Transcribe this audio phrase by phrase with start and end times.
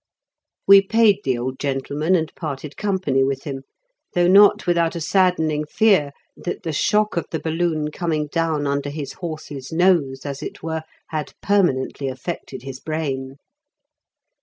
[0.65, 3.61] We paid the old gentleman and parted company with him,
[4.15, 8.89] though not without a saddening fear that the shock of the balloon coming down under
[8.89, 13.35] his horse's nose, as it were, had permanently affected his brain.